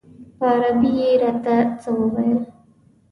په 0.37 0.45
عربي 0.55 0.91
یې 1.01 1.09
راته 1.21 1.55
څه 1.81 1.89
وویل. 1.99 2.39